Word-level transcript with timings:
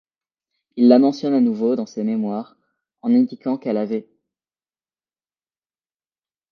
Il 0.77 0.87
la 0.87 0.97
mentionne 0.97 1.35
à 1.35 1.39
nouveau 1.39 1.75
dans 1.75 1.85
ses 1.85 2.03
mémoires, 2.03 2.57
en 3.03 3.13
indiquant 3.13 3.59
qu'elle 3.59 3.77
avait'. 3.77 4.09